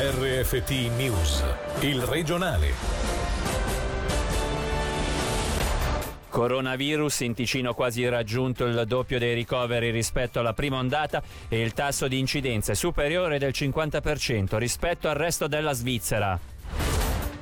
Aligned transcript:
RFT 0.00 0.70
News, 0.96 1.42
il 1.80 2.00
regionale. 2.02 2.72
Coronavirus 6.28 7.20
in 7.22 7.34
Ticino 7.34 7.74
quasi 7.74 8.08
raggiunto 8.08 8.64
il 8.64 8.84
doppio 8.86 9.18
dei 9.18 9.34
ricoveri 9.34 9.90
rispetto 9.90 10.38
alla 10.38 10.52
prima 10.52 10.76
ondata 10.76 11.20
e 11.48 11.60
il 11.60 11.72
tasso 11.72 12.06
di 12.06 12.16
incidenza 12.16 12.70
è 12.70 12.74
superiore 12.76 13.40
del 13.40 13.50
50% 13.52 14.56
rispetto 14.56 15.08
al 15.08 15.16
resto 15.16 15.48
della 15.48 15.72
Svizzera. 15.72 16.38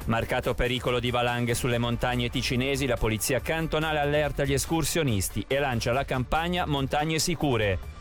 Marcato 0.07 0.54
pericolo 0.54 0.98
di 0.98 1.11
valanghe 1.11 1.54
sulle 1.54 1.77
montagne 1.77 2.30
ticinesi, 2.30 2.86
la 2.86 2.96
polizia 2.96 3.41
cantonale 3.41 3.98
allerta 3.98 4.45
gli 4.45 4.54
escursionisti 4.54 5.45
e 5.46 5.59
lancia 5.59 5.93
la 5.93 6.07
campagna 6.07 6.64
Montagne 6.64 7.18
Sicure. 7.18 7.95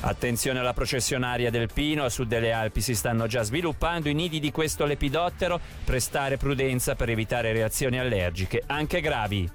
Attenzione 0.00 0.60
alla 0.60 0.72
processionaria 0.72 1.50
del 1.50 1.68
Pino, 1.72 2.04
a 2.04 2.08
sud 2.08 2.28
delle 2.28 2.52
Alpi 2.52 2.80
si 2.80 2.94
stanno 2.94 3.26
già 3.26 3.42
sviluppando 3.42 4.08
i 4.08 4.14
nidi 4.14 4.38
di 4.38 4.52
questo 4.52 4.84
lepidottero, 4.84 5.60
prestare 5.84 6.36
prudenza 6.36 6.94
per 6.94 7.10
evitare 7.10 7.52
reazioni 7.52 7.98
allergiche, 7.98 8.62
anche 8.66 9.00
gravi. 9.00 9.50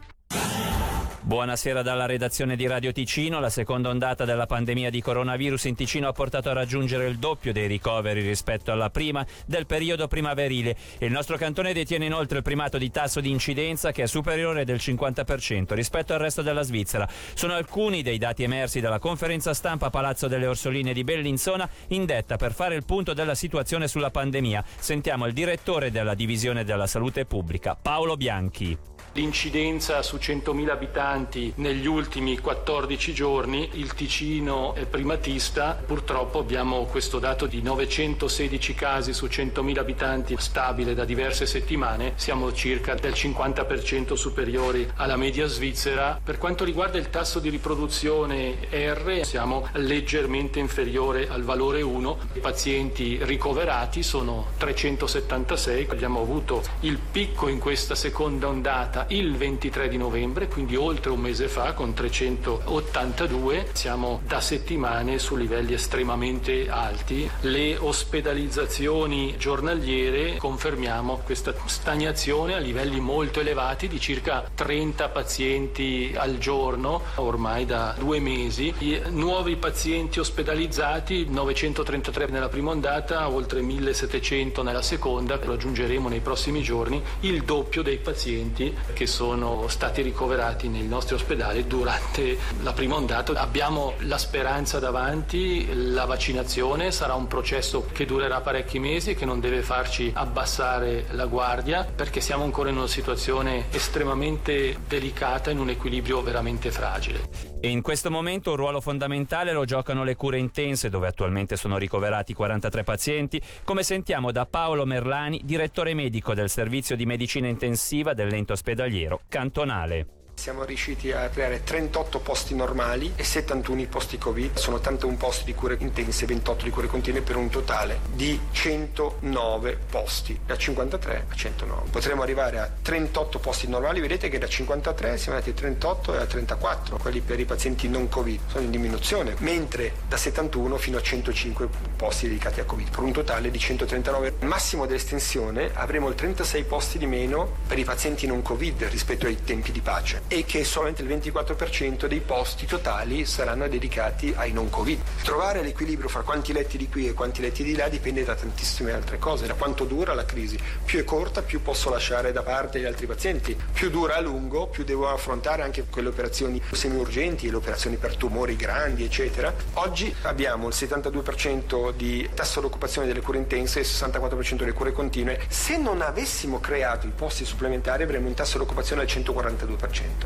Buonasera 1.26 1.82
dalla 1.84 2.06
redazione 2.06 2.58
di 2.58 2.68
Radio 2.68 2.92
Ticino. 2.92 3.40
La 3.40 3.50
seconda 3.50 3.88
ondata 3.88 4.26
della 4.26 4.46
pandemia 4.46 4.90
di 4.90 5.02
coronavirus 5.02 5.64
in 5.64 5.76
Ticino 5.76 6.10
ha 6.10 6.12
portato 6.12 6.50
a 6.50 6.54
raggiungere 6.54 7.08
il 7.08 7.18
doppio 7.18 7.54
dei 7.54 7.66
ricoveri 7.66 8.20
rispetto 8.20 8.74
alla 8.74 8.90
prima 8.90 9.26
del 9.46 9.66
periodo 9.66 10.10
primaverile. 10.10 10.76
Il 10.98 11.14
nostro 11.14 11.38
cantone 11.38 11.72
detiene 11.72 12.08
inoltre 12.08 12.40
il 12.40 12.44
primato 12.44 12.78
di 12.78 12.92
tasso 12.92 13.22
di 13.22 13.30
incidenza 13.30 13.94
che 13.94 14.04
è 14.04 14.06
superiore 14.06 14.66
del 14.66 14.76
50% 14.76 15.74
rispetto 15.74 16.12
al 16.12 16.20
resto 16.20 16.42
della 16.42 16.62
Svizzera. 16.62 17.08
Sono 17.36 17.54
alcuni 17.54 18.02
dei 18.02 18.18
dati 18.18 18.44
emersi 18.44 18.82
dalla 18.82 19.00
conferenza 19.00 19.54
stampa 19.54 19.90
Palazzo 19.90 20.28
delle 20.28 20.46
Orsoline 20.48 20.92
di 20.92 21.06
Bellinzona 21.06 21.70
indetta 21.88 22.36
per 22.36 22.52
fare 22.52 22.76
il 22.76 22.84
punto 22.84 23.14
della 23.14 23.34
situazione 23.34 23.88
sulla 23.88 24.12
pandemia. 24.12 24.62
Sentiamo 24.78 25.26
il 25.26 25.32
direttore 25.32 25.90
della 25.90 26.16
Divisione 26.16 26.66
della 26.66 26.86
Salute 26.86 27.26
Pubblica, 27.26 27.78
Paolo 27.82 28.18
Bianchi. 28.18 28.78
L'incidenza 29.14 30.02
su 30.02 30.16
100.000 30.16 30.70
abitanti 30.70 31.13
negli 31.14 31.86
ultimi 31.86 32.40
14 32.40 33.14
giorni, 33.14 33.70
il 33.74 33.94
Ticino 33.94 34.74
è 34.74 34.88
primatista, 34.88 35.80
purtroppo 35.86 36.40
abbiamo 36.40 36.86
questo 36.86 37.20
dato 37.20 37.46
di 37.46 37.62
916 37.62 38.74
casi 38.74 39.14
su 39.14 39.28
100.000 39.28 39.78
abitanti 39.78 40.36
stabile 40.40 40.96
da 40.96 41.06
diverse 41.06 41.46
settimane, 41.46 42.14
siamo 42.16 42.52
circa 42.52 42.96
del 42.96 43.12
50% 43.12 44.14
superiori 44.14 44.90
alla 44.96 45.16
media 45.16 45.46
svizzera. 45.46 46.20
Per 46.24 46.40
quanto 46.40 46.64
riguarda 46.64 46.98
il 46.98 47.12
tasso 47.12 47.38
di 47.38 47.50
riproduzione 47.50 48.56
R 48.72 49.22
siamo 49.24 49.68
leggermente 49.74 50.58
inferiore 50.58 51.30
al 51.30 51.44
valore 51.44 51.84
1, 51.84 52.18
i 52.34 52.40
pazienti 52.40 53.20
ricoverati 53.22 54.02
sono 54.02 54.48
376, 54.58 55.90
abbiamo 55.92 56.22
avuto 56.22 56.64
il 56.80 56.98
picco 56.98 57.48
in 57.50 57.60
questa 57.60 57.94
seconda 57.94 58.48
ondata 58.48 59.06
il 59.10 59.38
23 59.38 59.90
di 59.90 59.98
novembre, 59.98 60.48
quindi 60.48 60.76
oltre 60.76 61.02
un 61.10 61.20
mese 61.20 61.48
fa, 61.48 61.74
con 61.74 61.94
382. 61.94 63.70
Siamo 63.74 64.22
da 64.26 64.42
settimane 64.42 65.20
su 65.20 65.36
livelli 65.36 65.74
estremamente 65.74 66.70
alti. 66.70 67.30
Le 67.42 67.78
ospedalizzazioni 67.78 69.36
giornaliere 69.38 70.38
confermiamo 70.38 71.22
questa 71.24 71.54
stagnazione 71.66 72.56
a 72.56 72.60
livelli 72.60 73.00
molto 73.00 73.40
elevati 73.40 73.88
di 73.88 74.00
circa 74.00 74.50
30 74.54 75.10
pazienti 75.10 76.14
al 76.16 76.38
giorno, 76.38 77.02
ormai 77.16 77.66
da 77.66 77.96
due 77.98 78.20
mesi. 78.20 78.74
I 78.80 79.02
nuovi 79.10 79.56
pazienti 79.56 80.20
ospedalizzati, 80.20 81.28
933 81.30 82.28
nella 82.28 82.50
prima 82.50 82.72
ondata, 82.72 83.30
oltre 83.30 83.62
1700 83.62 84.64
nella 84.64 84.82
seconda, 84.82 85.40
raggiungeremo 85.42 86.10
nei 86.10 86.20
prossimi 86.20 86.62
giorni 86.62 87.02
il 87.22 87.44
doppio 87.44 87.82
dei 87.82 87.98
pazienti 87.98 88.76
che 88.94 89.06
sono 89.06 89.68
stati 89.68 90.02
ricoverati 90.02 90.68
nei 90.68 90.88
nostri 90.94 91.16
ospedali 91.16 91.66
durante 91.68 92.38
la 92.62 92.72
prima 92.72 92.96
ondata. 92.96 93.34
Abbiamo 93.34 93.94
la 94.00 94.18
speranza 94.18 94.80
davanti, 94.80 95.92
la 95.92 96.06
vaccinazione 96.06 96.92
sarà 96.92 97.16
un 97.16 97.28
processo 97.28 97.88
che 97.92 98.06
durerà 98.06 98.42
parecchi 98.42 98.80
mesi 98.80 99.12
e 99.12 99.16
che 99.16 99.26
non 99.26 99.40
deve 99.40 99.62
farci 99.62 100.12
abbassare 100.14 101.06
la 101.12 101.26
guardia 101.26 101.84
perché 101.84 102.22
siamo 102.22 102.44
ancora 102.44 102.70
in 102.70 102.78
una 102.78 102.88
situazione 102.88 103.66
estremamente 103.72 104.78
delicata, 104.88 105.50
in 105.50 105.60
un 105.60 105.70
equilibrio 105.70 106.22
veramente 106.22 106.72
fragile. 106.72 107.52
E 107.60 107.70
in 107.70 107.82
questo 107.82 108.12
momento 108.12 108.52
un 108.52 108.58
ruolo 108.58 108.82
fondamentale 108.82 109.54
lo 109.54 109.64
giocano 109.64 110.04
le 110.04 110.16
cure 110.16 110.38
intense, 110.38 110.90
dove 110.90 111.08
attualmente 111.08 111.56
sono 111.56 111.78
ricoverati 111.78 112.34
43 112.34 112.84
pazienti, 112.84 113.42
come 113.64 113.84
sentiamo 113.84 114.32
da 114.32 114.46
Paolo 114.46 114.86
Merlani, 114.86 115.42
direttore 115.46 115.94
medico 115.94 116.34
del 116.34 116.50
servizio 116.50 116.98
di 116.98 117.06
medicina 117.06 117.48
intensiva 117.48 118.14
dell'ente 118.14 118.52
ospedaliero 118.52 119.22
cantonale. 119.30 120.23
Siamo 120.44 120.66
riusciti 120.66 121.10
a 121.14 121.30
creare 121.30 121.64
38 121.64 122.20
posti 122.20 122.54
normali 122.54 123.14
e 123.16 123.24
71 123.24 123.86
posti 123.86 124.18
Covid. 124.18 124.58
Sono 124.58 124.76
81 124.76 125.16
posti 125.16 125.46
di 125.46 125.56
cure 125.56 125.78
intense 125.80 126.26
e 126.26 126.28
28 126.28 126.66
di 126.66 126.70
cure 126.70 126.88
continue 126.88 127.22
per 127.22 127.38
un 127.38 127.48
totale 127.50 128.02
di 128.12 128.38
109 128.52 129.78
posti, 129.90 130.38
da 130.46 130.58
53 130.58 131.28
a 131.30 131.34
109. 131.34 131.90
Potremmo 131.90 132.24
arrivare 132.24 132.60
a 132.60 132.70
38 132.82 133.40
posti 133.40 133.70
normali, 133.70 134.02
vedete 134.02 134.28
che 134.28 134.38
da 134.38 134.46
53 134.46 135.18
siamo 135.18 135.38
andati 135.38 135.52
a 135.52 135.58
38 135.62 136.14
e 136.14 136.18
a 136.18 136.26
34, 136.26 136.98
quelli 136.98 137.22
per 137.22 137.40
i 137.40 137.46
pazienti 137.46 137.88
non 137.88 138.10
Covid, 138.10 138.42
sono 138.48 138.66
in 138.66 138.72
diminuzione, 138.72 139.36
mentre 139.38 139.94
da 140.10 140.18
71 140.18 140.76
fino 140.76 140.98
a 140.98 141.02
105 141.02 141.70
posti 141.96 142.28
dedicati 142.28 142.60
a 142.60 142.66
Covid, 142.66 142.90
per 142.90 143.00
un 143.00 143.14
totale 143.14 143.50
di 143.50 143.60
139. 143.60 144.34
Al 144.42 144.48
massimo 144.50 144.88
dell'estensione 144.88 145.72
avremo 145.74 146.10
il 146.10 146.16
36 146.16 146.66
posti 146.66 146.98
di 146.98 147.06
meno 147.06 147.60
per 147.66 147.80
i 147.80 147.86
pazienti 147.86 148.28
non 148.28 148.42
Covid 148.42 148.84
rispetto 148.90 149.26
ai 149.26 149.42
tempi 149.42 149.72
di 149.72 149.80
pace 149.80 150.32
e 150.34 150.46
che 150.46 150.64
solamente 150.64 151.04
il 151.04 151.08
24% 151.10 152.08
dei 152.08 152.20
posti 152.20 152.66
totali 152.66 153.24
saranno 153.24 153.68
dedicati 153.68 154.34
ai 154.36 154.52
non 154.52 154.68
Covid. 154.68 155.00
Trovare 155.22 155.62
l'equilibrio 155.62 156.10
fra 156.10 156.22
quanti 156.22 156.54
letti 156.54 156.76
di 156.76 156.90
qui 156.90 157.08
e 157.08 157.14
quanti 157.14 157.40
letti 157.40 157.64
di 157.64 157.76
là 157.76 157.88
dipende 157.88 158.24
da 158.24 158.34
tantissime 158.34 158.94
altre 158.94 159.20
cose, 159.20 159.46
da 159.46 159.54
quanto 159.54 159.84
dura 159.84 160.16
la 160.16 160.26
crisi. 160.26 160.58
Più 160.84 160.98
è 160.98 161.04
corta, 161.04 161.44
più 161.44 161.62
posso 161.62 161.92
lasciare 161.92 162.32
da 162.32 162.42
parte 162.42 162.80
gli 162.80 162.86
altri 162.86 163.06
pazienti. 163.06 163.56
Più 163.74 163.92
dura 163.92 164.16
a 164.16 164.22
lungo, 164.22 164.66
più 164.66 164.84
devo 164.84 165.08
affrontare 165.08 165.62
anche 165.62 165.86
quelle 165.88 166.08
operazioni 166.08 166.60
semi-urgenti, 166.72 167.52
le 167.52 167.58
operazioni 167.58 167.98
per 167.98 168.16
tumori 168.16 168.56
grandi, 168.56 169.04
eccetera. 169.04 169.54
Oggi 169.74 170.12
abbiamo 170.24 170.68
il 170.68 170.74
72% 170.76 171.92
di 171.96 172.28
tasso 172.34 172.60
di 172.60 172.66
occupazione 172.66 173.06
delle 173.06 173.22
cure 173.22 173.38
intense 173.38 173.78
e 173.78 173.82
il 173.84 173.88
64% 173.88 174.56
delle 174.56 174.74
cure 174.74 174.92
continue. 174.94 175.40
Se 175.48 175.78
non 175.78 176.02
avessimo 176.02 176.60
creato 176.60 177.06
i 177.06 177.12
posti 177.16 177.46
supplementari 177.46 178.02
avremmo 178.02 178.30
un 178.30 178.34
tasso 178.34 178.58
di 178.58 178.64
occupazione 178.64 179.06
del 179.06 179.14
142%. 179.14 180.23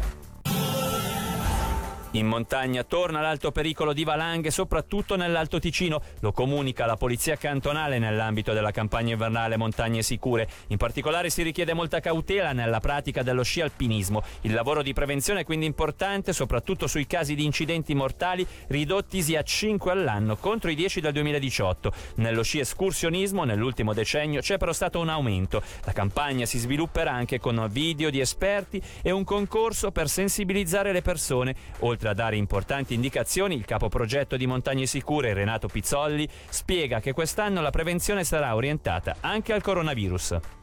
In 2.18 2.26
montagna 2.26 2.84
torna 2.84 3.22
l'alto 3.22 3.52
pericolo 3.52 3.94
di 3.94 4.04
valanghe, 4.04 4.50
soprattutto 4.50 5.16
nell'Alto 5.16 5.60
Ticino. 5.60 6.02
Lo 6.22 6.32
comunica 6.32 6.88
la 6.88 6.96
Polizia 6.96 7.36
Cantonale 7.36 8.00
nell'ambito 8.00 8.54
della 8.54 8.72
campagna 8.72 9.12
invernale 9.12 9.56
Montagne 9.56 10.02
Sicure. 10.02 10.50
In 10.70 10.78
particolare 10.78 11.30
si 11.30 11.44
richiede 11.44 11.76
molta 11.76 12.00
cautela 12.00 12.54
nella 12.54 12.80
pratica 12.80 13.22
dello 13.22 13.44
sci 13.44 13.62
alpinismo. 13.62 14.24
Il 14.42 14.54
lavoro 14.54 14.82
di 14.82 14.94
prevenzione 14.94 15.42
è 15.42 15.44
quindi 15.44 15.68
importante, 15.68 16.34
soprattutto 16.34 16.88
sui 16.88 17.06
casi 17.06 17.36
di 17.36 17.46
incidenti 17.46 17.94
mortali 17.94 18.48
ridottisi 18.70 19.36
a 19.36 19.44
5 19.44 19.92
all'anno 19.92 20.38
contro 20.38 20.72
i 20.72 20.76
10 20.76 21.02
del 21.02 21.14
2018. 21.14 21.92
Nello 22.16 22.42
sci 22.42 22.58
escursionismo 22.58 23.44
nell'ultimo 23.44 23.94
decennio 23.94 24.42
c'è 24.42 24.58
però 24.58 24.74
stato 24.74 25.00
un 25.00 25.10
aumento. 25.10 25.62
La 25.84 25.94
campagna 25.94 26.48
si 26.48 26.58
svilupperà 26.58 27.12
anche 27.12 27.40
con 27.40 27.68
video 27.70 28.10
di 28.10 28.20
esperti 28.20 28.82
e 29.04 29.12
un 29.12 29.24
concorso 29.24 29.92
per 29.92 30.10
sensibilizzare 30.10 30.92
le 30.92 31.04
persone, 31.04 31.56
oltre 31.82 32.06
a 32.10 32.14
dare 32.14 32.36
importanti 32.36 32.94
indicazioni, 32.94 33.56
il 33.56 33.66
capo 33.66 33.90
progetto 33.90 34.38
di 34.38 34.48
Montagne 34.48 34.86
Sicure, 34.86 35.34
Renato 35.34 35.68
Pizzolli, 35.68 36.28
spiega 36.50 37.00
che 37.00 37.14
quest'anno 37.14 37.62
la 37.62 37.70
prevenzione 37.70 38.24
sarà 38.24 38.56
orientata 38.56 39.18
anche 39.22 39.54
al 39.54 39.62
coronavirus. 39.62 40.57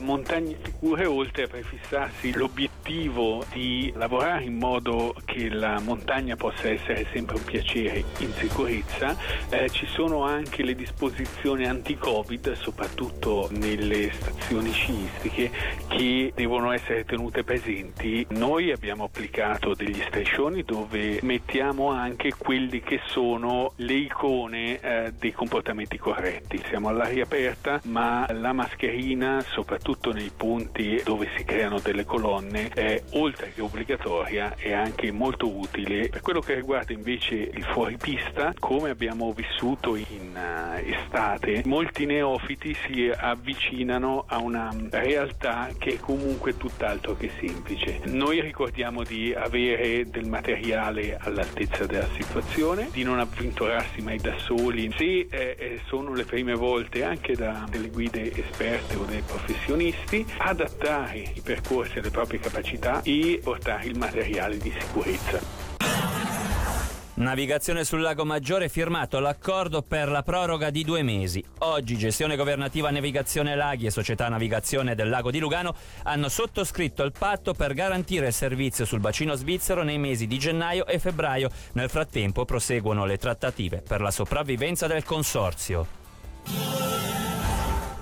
Montagne 0.00 0.56
Sicure, 0.64 1.04
oltre 1.04 1.44
a 1.44 1.48
prefissarsi 1.48 2.32
l'obiettivo 2.32 3.44
di 3.52 3.92
lavorare 3.94 4.44
in 4.44 4.56
modo 4.56 5.14
che 5.24 5.48
la 5.48 5.78
montagna 5.80 6.34
possa 6.36 6.68
essere 6.68 7.06
sempre 7.12 7.36
un 7.36 7.44
piacere 7.44 8.04
in 8.18 8.32
sicurezza, 8.32 9.16
eh, 9.50 9.68
ci 9.70 9.86
sono 9.86 10.24
anche 10.24 10.62
le 10.62 10.74
disposizioni 10.74 11.66
anti-Covid, 11.66 12.52
soprattutto 12.52 13.48
nelle 13.52 14.10
stazioni 14.12 14.72
sciistiche, 14.72 15.50
che 15.88 16.32
devono 16.34 16.72
essere 16.72 17.04
tenute 17.04 17.44
presenti. 17.44 18.26
Noi 18.30 18.72
abbiamo 18.72 19.04
applicato 19.04 19.74
degli 19.74 20.00
striscioni 20.06 20.62
dove 20.62 21.20
mettiamo 21.22 21.90
anche 21.90 22.32
quelli 22.36 22.80
che 22.80 23.00
sono 23.06 23.72
le 23.76 23.94
icone 23.94 24.80
eh, 24.80 25.12
dei 25.18 25.32
comportamenti 25.32 25.98
corretti. 25.98 26.60
Siamo 26.68 26.88
all'aria 26.88 27.24
aperta, 27.24 27.80
ma 27.84 28.26
la 28.32 28.52
mascherina, 28.52 29.40
soprattutto 29.42 29.81
soprattutto 29.82 30.12
nei 30.12 30.30
punti 30.34 31.02
dove 31.04 31.28
si 31.36 31.44
creano 31.44 31.80
delle 31.80 32.04
colonne, 32.04 32.68
è 32.68 33.02
oltre 33.14 33.52
che 33.52 33.60
obbligatoria 33.60 34.54
è 34.56 34.72
anche 34.72 35.10
molto 35.10 35.50
utile. 35.50 36.08
Per 36.08 36.20
quello 36.20 36.38
che 36.38 36.54
riguarda 36.54 36.92
invece 36.92 37.34
il 37.34 37.64
fuoripista, 37.64 38.54
come 38.60 38.90
abbiamo 38.90 39.32
vissuto 39.32 39.96
in 39.96 40.34
uh, 40.34 40.88
estate, 40.88 41.62
molti 41.66 42.06
neofiti 42.06 42.76
si 42.86 43.10
avvicinano 43.14 44.24
a 44.28 44.38
una 44.38 44.72
realtà 44.90 45.68
che 45.76 45.94
è 45.94 45.98
comunque 45.98 46.56
tutt'altro 46.56 47.16
che 47.16 47.30
semplice. 47.40 48.00
Noi 48.04 48.40
ricordiamo 48.40 49.02
di 49.02 49.34
avere 49.34 50.08
del 50.08 50.28
materiale 50.28 51.18
all'altezza 51.18 51.86
della 51.86 52.08
situazione, 52.16 52.88
di 52.92 53.02
non 53.02 53.18
avventurarsi 53.18 54.00
mai 54.00 54.18
da 54.18 54.38
soli. 54.38 54.92
Se 54.96 55.04
eh, 55.04 55.28
eh 55.28 55.80
sono 55.86 56.14
le 56.14 56.24
prime 56.24 56.54
volte 56.54 57.02
anche 57.02 57.34
da 57.34 57.66
delle 57.68 57.88
guide 57.88 58.32
esperte 58.32 58.94
o 58.94 59.04
dei 59.04 59.22
professionisti, 59.26 59.71
adattare 60.38 61.32
i 61.34 61.40
percorsi 61.40 61.98
alle 61.98 62.10
proprie 62.10 62.38
capacità 62.38 63.00
e 63.02 63.40
portare 63.42 63.86
il 63.86 63.96
materiale 63.96 64.58
di 64.58 64.72
sicurezza. 64.78 65.40
Navigazione 67.14 67.84
sul 67.84 68.00
Lago 68.00 68.24
Maggiore 68.24 68.68
firmato 68.68 69.18
l'accordo 69.18 69.82
per 69.82 70.08
la 70.08 70.22
proroga 70.22 70.70
di 70.70 70.82
due 70.82 71.02
mesi. 71.02 71.42
Oggi 71.58 71.96
Gestione 71.96 72.36
Governativa 72.36 72.90
Navigazione 72.90 73.54
Laghi 73.54 73.86
e 73.86 73.90
Società 73.90 74.28
Navigazione 74.28 74.94
del 74.94 75.08
Lago 75.08 75.30
di 75.30 75.38
Lugano 75.38 75.74
hanno 76.02 76.28
sottoscritto 76.28 77.02
il 77.02 77.12
patto 77.16 77.54
per 77.54 77.74
garantire 77.74 78.26
il 78.26 78.32
servizio 78.32 78.84
sul 78.84 79.00
bacino 79.00 79.34
svizzero 79.34 79.82
nei 79.82 79.98
mesi 79.98 80.26
di 80.26 80.38
gennaio 80.38 80.86
e 80.86 80.98
febbraio. 80.98 81.50
Nel 81.72 81.88
frattempo 81.88 82.44
proseguono 82.44 83.04
le 83.04 83.18
trattative 83.18 83.82
per 83.86 84.00
la 84.00 84.10
sopravvivenza 84.10 84.86
del 84.86 85.04
consorzio. 85.04 85.86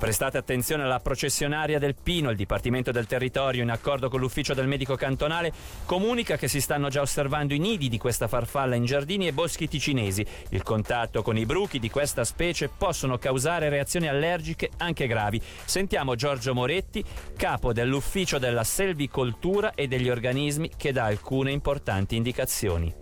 Prestate 0.00 0.38
attenzione 0.38 0.84
alla 0.84 0.98
processionaria 0.98 1.78
del 1.78 1.94
Pino, 1.94 2.30
il 2.30 2.36
Dipartimento 2.36 2.90
del 2.90 3.06
Territorio, 3.06 3.62
in 3.62 3.68
accordo 3.68 4.08
con 4.08 4.18
l'ufficio 4.18 4.54
del 4.54 4.66
medico 4.66 4.96
cantonale, 4.96 5.52
comunica 5.84 6.38
che 6.38 6.48
si 6.48 6.62
stanno 6.62 6.88
già 6.88 7.02
osservando 7.02 7.52
i 7.52 7.58
nidi 7.58 7.90
di 7.90 7.98
questa 7.98 8.26
farfalla 8.26 8.76
in 8.76 8.86
giardini 8.86 9.26
e 9.26 9.34
boschi 9.34 9.68
ticinesi. 9.68 10.24
Il 10.48 10.62
contatto 10.62 11.20
con 11.20 11.36
i 11.36 11.44
bruchi 11.44 11.78
di 11.78 11.90
questa 11.90 12.24
specie 12.24 12.70
possono 12.70 13.18
causare 13.18 13.68
reazioni 13.68 14.08
allergiche 14.08 14.70
anche 14.78 15.06
gravi. 15.06 15.38
Sentiamo 15.66 16.14
Giorgio 16.14 16.54
Moretti, 16.54 17.04
capo 17.36 17.74
dell'ufficio 17.74 18.38
della 18.38 18.64
selvicoltura 18.64 19.74
e 19.74 19.86
degli 19.86 20.08
organismi, 20.08 20.70
che 20.78 20.92
dà 20.92 21.04
alcune 21.04 21.52
importanti 21.52 22.16
indicazioni. 22.16 22.99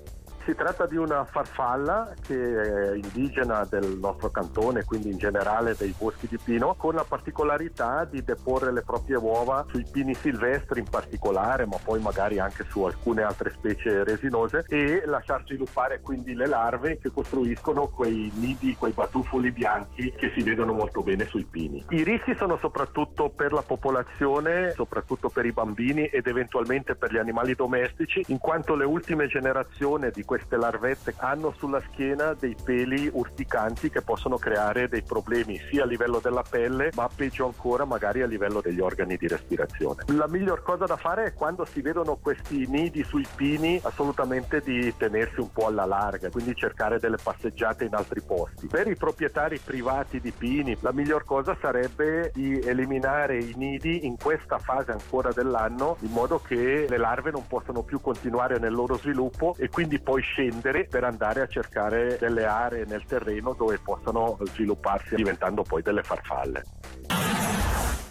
Si 0.49 0.55
tratta 0.55 0.87
di 0.87 0.97
una 0.97 1.27
farfalla 1.27 2.15
che 2.27 2.35
è 2.35 2.95
indigena 2.95 3.67
del 3.69 3.99
nostro 4.01 4.31
cantone, 4.31 4.83
quindi 4.83 5.11
in 5.11 5.19
generale 5.19 5.75
dei 5.77 5.95
boschi 5.95 6.27
di 6.27 6.39
pino, 6.43 6.75
con 6.75 6.95
la 6.95 7.05
particolarità 7.05 8.07
di 8.07 8.25
deporre 8.25 8.73
le 8.73 8.81
proprie 8.81 9.17
uova 9.17 9.67
sui 9.69 9.85
pini 9.93 10.15
silvestri 10.15 10.81
in 10.81 10.89
particolare, 10.89 11.67
ma 11.67 11.77
poi 11.77 12.01
magari 12.01 12.39
anche 12.39 12.65
su 12.67 12.83
alcune 12.83 13.25
altre 13.25 13.51
specie 13.51 14.05
resinose 14.05 14.65
e 14.69 15.03
lasciar 15.05 15.45
sviluppare 15.45 16.01
quindi 16.01 16.33
le 16.33 16.47
larve 16.47 16.97
che 16.97 17.11
costruiscono 17.13 17.89
quei 17.89 18.33
nidi, 18.37 18.75
quei 18.75 18.93
batuffoli 18.93 19.53
bianchi 19.53 20.11
che 20.13 20.33
si 20.35 20.43
vedono 20.43 20.73
molto 20.73 21.03
bene 21.03 21.27
sui 21.27 21.45
pini. 21.45 21.85
I 21.91 22.05
rischi 22.05 22.35
sono 22.37 22.57
soprattutto 22.57 23.29
per 23.29 23.53
la 23.53 23.61
popolazione, 23.61 24.71
soprattutto 24.71 25.29
per 25.29 25.45
i 25.45 25.53
bambini 25.53 26.07
ed 26.07 26.27
eventualmente 26.27 26.95
per 26.95 27.13
gli 27.13 27.19
animali 27.19 27.55
domestici, 27.55 28.25
in 28.29 28.39
quanto 28.39 28.75
le 28.75 28.87
ultime 28.87 29.27
generazioni 29.27 30.11
di 30.11 30.25
questi 30.25 30.37
queste 30.39 30.57
larvette 30.57 31.15
hanno 31.17 31.53
sulla 31.59 31.83
schiena 31.91 32.33
dei 32.33 32.55
peli 32.63 33.11
urticanti 33.13 33.91
che 33.91 34.03
possono 34.03 34.37
creare 34.37 34.89
dei 34.89 35.03
problemi 35.03 35.61
sia 35.69 35.83
a 35.83 35.87
livello 35.87 36.21
della 36.21 36.45
pelle 36.49 36.91
ma 36.95 37.09
peggio 37.13 37.47
ancora 37.47 37.85
magari 37.85 38.23
a 38.23 38.27
livello 38.27 38.61
degli 38.61 38.79
organi 38.79 39.17
di 39.17 39.27
respirazione. 39.27 40.05
La 40.07 40.29
miglior 40.29 40.63
cosa 40.63 40.85
da 40.85 40.97
fare 40.97 41.25
è 41.25 41.35
quando 41.35 41.65
si 41.65 41.81
vedono 41.81 42.17
questi 42.17 42.67
nidi 42.69 43.03
sui 43.03 43.27
pini 43.35 43.81
assolutamente 43.83 44.61
di 44.61 44.95
tenersi 44.97 45.41
un 45.41 45.51
po' 45.51 45.67
alla 45.67 45.85
larga, 45.85 46.31
quindi 46.31 46.55
cercare 46.55 47.01
delle 47.01 47.19
passeggiate 47.21 47.85
in 47.85 47.95
altri 47.95 48.21
posti. 48.21 48.69
Per 48.69 48.87
i 48.87 48.95
proprietari 48.95 49.59
privati 49.59 50.21
di 50.21 50.31
pini 50.31 50.77
la 50.81 50.93
miglior 50.93 51.25
cosa 51.25 51.57
sarebbe 51.61 52.31
di 52.33 52.61
eliminare 52.61 53.39
i 53.39 53.55
nidi 53.57 54.07
in 54.07 54.17
questa 54.17 54.59
fase 54.59 54.93
ancora 54.93 55.33
dell'anno 55.33 55.97
in 56.03 56.13
modo 56.13 56.41
che 56.41 56.87
le 56.89 56.97
larve 56.97 57.33
non 57.33 57.45
possano 57.49 57.83
più 57.83 58.01
continuare 58.01 58.61
nel 58.61 58.73
loro 58.73 58.97
sviluppo 58.99 59.57
e 59.59 59.69
quindi 59.69 59.99
poi 59.99 60.23
scendere 60.33 60.87
per 60.87 61.05
andare 61.05 61.41
a 61.41 61.47
cercare 61.47 62.17
delle 62.19 62.45
aree 62.45 62.85
nel 62.87 63.05
terreno 63.05 63.55
dove 63.55 63.79
possano 63.83 64.39
svilupparsi 64.45 65.15
diventando 65.15 65.63
poi 65.63 65.83
delle 65.83 66.03
farfalle. 66.03 66.63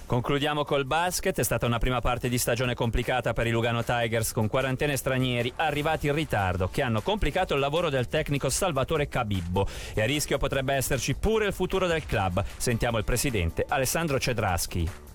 Concludiamo 0.07 0.63
col 0.63 0.85
basket, 0.85 1.37
è 1.37 1.43
stata 1.43 1.65
una 1.65 1.79
prima 1.79 1.99
parte 1.99 2.29
di 2.29 2.37
stagione 2.37 2.75
complicata 2.75 3.33
per 3.33 3.45
i 3.45 3.51
Lugano 3.51 3.83
Tigers 3.83 4.31
con 4.31 4.47
quarantene 4.47 4.95
stranieri 4.95 5.51
arrivati 5.57 6.07
in 6.07 6.13
ritardo 6.13 6.69
che 6.69 6.81
hanno 6.81 7.01
complicato 7.01 7.53
il 7.53 7.59
lavoro 7.59 7.89
del 7.89 8.07
tecnico 8.07 8.47
Salvatore 8.47 9.09
Cabibbo 9.09 9.67
e 9.93 10.01
a 10.01 10.05
rischio 10.05 10.37
potrebbe 10.37 10.75
esserci 10.75 11.13
pure 11.13 11.47
il 11.47 11.53
futuro 11.53 11.87
del 11.87 12.05
club. 12.05 12.41
Sentiamo 12.55 12.97
il 12.97 13.03
presidente 13.03 13.65
Alessandro 13.67 14.17
Cedraschi 14.17 15.06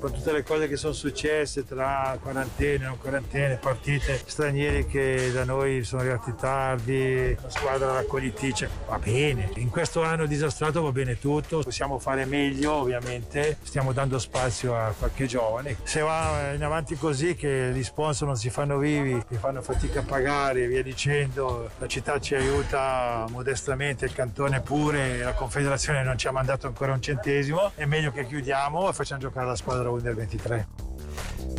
con 0.00 0.12
tutte 0.12 0.32
le 0.32 0.42
cose 0.42 0.66
che 0.66 0.76
sono 0.76 0.94
successe 0.94 1.64
tra 1.66 2.18
quarantene, 2.20 2.86
non 2.86 2.98
quarantene, 2.98 3.56
partite, 3.56 4.20
stranieri 4.24 4.86
che 4.86 5.30
da 5.30 5.44
noi 5.44 5.84
sono 5.84 6.00
arrivati 6.00 6.34
tardi, 6.34 7.36
una 7.38 7.50
squadra 7.50 7.92
raccogliticcia, 7.92 8.68
va 8.88 8.98
bene. 8.98 9.50
In 9.56 9.68
questo 9.68 10.02
anno 10.02 10.24
disastrato 10.24 10.80
va 10.80 10.90
bene 10.90 11.18
tutto, 11.18 11.60
possiamo 11.60 11.98
fare 11.98 12.24
meglio 12.24 12.72
ovviamente, 12.72 13.58
stiamo 13.62 13.92
dando 13.92 14.18
spazio 14.18 14.74
a 14.74 14.94
qualche 14.98 15.26
giovane. 15.26 15.76
Se 15.82 16.00
va 16.00 16.52
in 16.54 16.64
avanti 16.64 16.96
così 16.96 17.34
che 17.34 17.70
gli 17.74 17.82
sponsor 17.82 18.26
non 18.28 18.36
si 18.36 18.48
fanno 18.48 18.78
vivi, 18.78 19.22
che 19.28 19.36
fanno 19.36 19.60
fatica 19.60 20.00
a 20.00 20.04
pagare 20.04 20.62
e 20.62 20.66
via 20.66 20.82
dicendo, 20.82 21.70
la 21.78 21.86
città 21.86 22.18
ci 22.18 22.34
aiuta 22.34 23.26
modestamente, 23.28 24.06
il 24.06 24.14
cantone 24.14 24.62
pure, 24.62 25.18
la 25.18 25.34
confederazione 25.34 26.02
non 26.02 26.16
ci 26.16 26.26
ha 26.26 26.32
mandato 26.32 26.66
ancora 26.66 26.92
un 26.92 27.02
centesimo, 27.02 27.72
è 27.74 27.84
meglio 27.84 28.12
che 28.12 28.26
chiudiamo 28.26 28.88
e 28.88 28.92
facciamo 28.94 29.20
giocare 29.20 29.46
la 29.46 29.56
squadra 29.56 29.88
Under 29.92 30.14
23. 30.14 30.68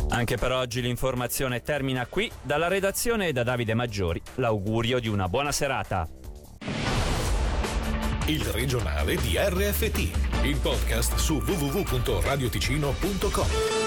Anche 0.10 0.38
per 0.38 0.52
oggi 0.52 0.82
l'informazione 0.82 1.62
termina 1.62 2.06
qui. 2.06 2.30
Dalla 2.42 2.68
redazione 2.68 3.28
e 3.28 3.34
da 3.34 3.44
Davide 3.44 3.74
Maggiori 3.74 4.22
l'augurio 4.36 5.00
di 5.00 5.08
una 5.08 5.30
buona 5.30 5.52
serata. 5.52 6.08
Il 8.26 8.44
regionale 8.46 9.16
di 9.16 9.36
RFT, 9.38 10.44
il 10.44 10.58
podcast 10.58 11.16
su 11.16 11.38
www.radioticino.com. 11.38 13.81